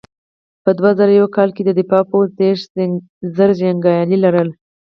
په 0.63 0.69
دوه 0.77 0.91
زره 0.99 1.13
یو 1.19 1.27
کال 1.35 1.49
کې 1.55 1.63
د 1.65 1.71
دفاع 1.79 2.03
پوځ 2.11 2.27
دېرش 2.41 2.61
زره 3.37 3.53
جنګیالي 3.61 4.17
لرل. 4.25 4.49